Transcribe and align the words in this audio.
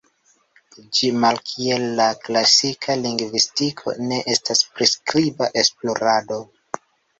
Ĝi 0.97 1.09
malkiel 1.25 1.85
la 1.99 2.07
klasika 2.23 2.97
lingvistiko 3.03 3.95
ne 4.09 4.19
estas 4.35 4.65
priskriba 4.75 5.53
esplorado. 5.65 6.43